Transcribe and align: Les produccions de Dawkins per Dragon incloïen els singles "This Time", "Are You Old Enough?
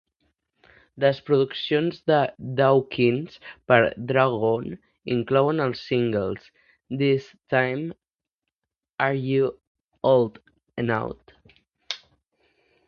Les 1.03 1.17
produccions 1.25 1.97
de 2.11 2.21
Dawkins 2.59 3.35
per 3.71 3.77
Dragon 4.11 4.65
incloïen 5.17 5.63
els 5.67 5.83
singles 5.91 6.47
"This 7.03 7.27
Time", 7.55 7.83
"Are 9.09 9.19
You 9.27 9.51
Old 10.13 10.41
Enough? 10.85 11.37